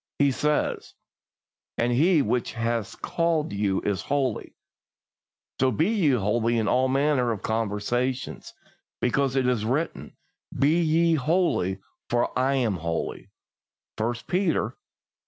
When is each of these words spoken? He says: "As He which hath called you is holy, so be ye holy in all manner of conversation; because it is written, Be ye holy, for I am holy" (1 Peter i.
He 0.17 0.31
says: 0.31 0.95
"As 1.77 1.91
He 1.91 2.23
which 2.23 2.53
hath 2.53 2.99
called 3.03 3.53
you 3.53 3.81
is 3.81 4.01
holy, 4.01 4.55
so 5.59 5.69
be 5.69 5.89
ye 5.89 6.09
holy 6.13 6.57
in 6.57 6.67
all 6.67 6.87
manner 6.87 7.31
of 7.31 7.43
conversation; 7.43 8.41
because 8.99 9.35
it 9.35 9.45
is 9.47 9.63
written, 9.63 10.17
Be 10.57 10.81
ye 10.81 11.13
holy, 11.13 11.77
for 12.09 12.31
I 12.35 12.55
am 12.55 12.77
holy" 12.77 13.29
(1 13.99 14.15
Peter 14.27 14.69
i. 14.69 14.73